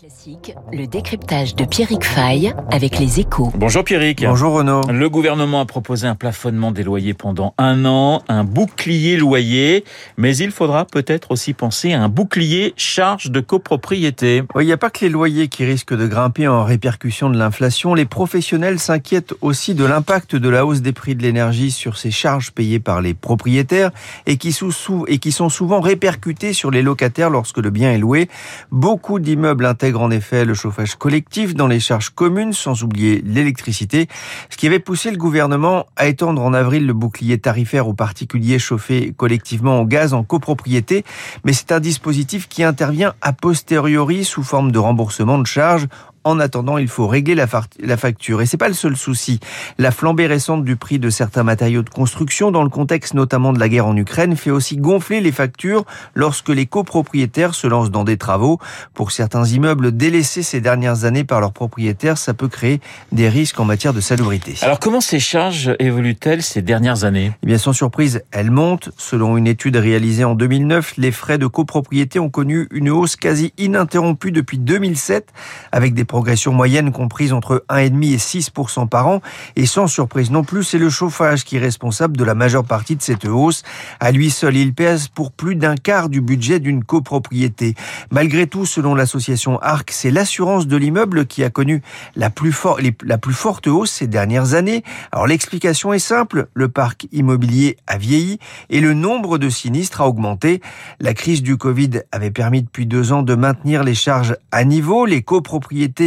[0.00, 3.52] Classique, le décryptage de Pierrick Fay avec les échos.
[3.54, 4.24] Bonjour Pierrick.
[4.24, 4.80] Bonjour Renaud.
[4.90, 9.84] Le gouvernement a proposé un plafonnement des loyers pendant un an, un bouclier loyer,
[10.16, 14.42] mais il faudra peut-être aussi penser à un bouclier charge de copropriété.
[14.58, 17.92] Il n'y a pas que les loyers qui risquent de grimper en répercussion de l'inflation.
[17.92, 22.10] Les professionnels s'inquiètent aussi de l'impact de la hausse des prix de l'énergie sur ces
[22.10, 23.90] charges payées par les propriétaires
[24.24, 27.98] et qui, sous, et qui sont souvent répercutées sur les locataires lorsque le bien est
[27.98, 28.30] loué.
[28.70, 34.08] Beaucoup d'immeubles intègrent en effet le chauffage collectif dans les charges communes, sans oublier l'électricité,
[34.50, 38.58] ce qui avait poussé le gouvernement à étendre en avril le bouclier tarifaire aux particuliers
[38.58, 41.04] chauffés collectivement au gaz en copropriété.
[41.44, 45.86] Mais c'est un dispositif qui intervient a posteriori sous forme de remboursement de charges
[46.24, 48.42] en attendant, il faut régler la, facture.
[48.42, 49.40] Et c'est pas le seul souci.
[49.78, 53.58] La flambée récente du prix de certains matériaux de construction, dans le contexte notamment de
[53.58, 55.84] la guerre en Ukraine, fait aussi gonfler les factures
[56.14, 58.58] lorsque les copropriétaires se lancent dans des travaux.
[58.92, 62.80] Pour certains immeubles délaissés ces dernières années par leurs propriétaires, ça peut créer
[63.12, 64.54] des risques en matière de salubrité.
[64.62, 67.32] Alors comment ces charges évoluent-elles ces dernières années?
[67.42, 68.90] Eh bien, sans surprise, elles montent.
[68.98, 73.52] Selon une étude réalisée en 2009, les frais de copropriété ont connu une hausse quasi
[73.56, 75.32] ininterrompue depuis 2007,
[75.72, 79.20] avec des progression moyenne comprise entre 1,5 et 6% par an.
[79.54, 82.96] Et sans surprise non plus, c'est le chauffage qui est responsable de la majeure partie
[82.96, 83.62] de cette hausse.
[84.00, 87.76] À lui seul, il pèse pour plus d'un quart du budget d'une copropriété.
[88.10, 91.80] Malgré tout, selon l'association ARC, c'est l'assurance de l'immeuble qui a connu
[92.16, 92.56] la plus,
[93.04, 94.82] la plus forte hausse ces dernières années.
[95.12, 100.08] Alors l'explication est simple, le parc immobilier a vieilli et le nombre de sinistres a
[100.08, 100.60] augmenté.
[100.98, 105.06] La crise du Covid avait permis depuis deux ans de maintenir les charges à niveau.
[105.06, 105.99] Les copropriétés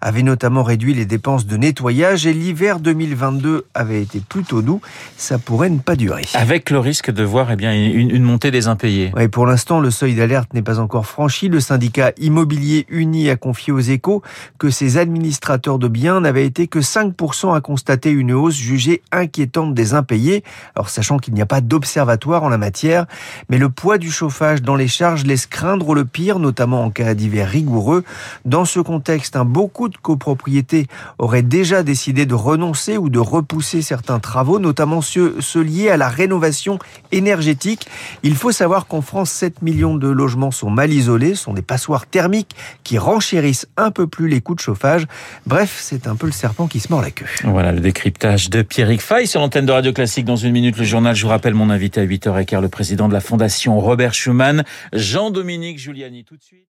[0.00, 4.80] avait notamment réduit les dépenses de nettoyage et l'hiver 2022 avait été plutôt doux.
[5.16, 6.26] Ça pourrait ne pas durer.
[6.34, 9.12] Avec le risque de voir eh bien, une, montée des impayés.
[9.16, 11.48] Oui, pour l'instant, le seuil d'alerte n'est pas encore franchi.
[11.48, 14.22] Le syndicat immobilier uni a confié aux échos
[14.58, 19.74] que ses administrateurs de biens n'avaient été que 5% à constater une hausse jugée inquiétante
[19.74, 20.44] des impayés.
[20.74, 23.06] Alors, sachant qu'il n'y a pas d'observatoire en la matière,
[23.48, 27.14] mais le poids du chauffage dans les charges laisse craindre le pire, notamment en cas
[27.14, 28.04] d'hiver rigoureux.
[28.44, 30.86] Dans ce contexte, beaucoup de copropriétés
[31.18, 36.08] auraient déjà décidé de renoncer ou de repousser certains travaux, notamment ceux, liés à la
[36.08, 36.78] rénovation
[37.12, 37.86] énergétique.
[38.22, 42.06] Il faut savoir qu'en France, 7 millions de logements sont mal isolés, sont des passoires
[42.06, 45.06] thermiques qui renchérissent un peu plus les coûts de chauffage.
[45.46, 47.26] Bref, c'est un peu le serpent qui se mord la queue.
[47.44, 50.24] Voilà le décryptage de Pierrick Fay sur l'antenne de Radio Classique.
[50.24, 51.14] Dans une minute, le journal.
[51.14, 55.78] Je vous rappelle mon invité à 8h15, le président de la Fondation Robert Schuman, Jean-Dominique
[55.78, 56.24] Giuliani.
[56.24, 56.66] Tout de suite.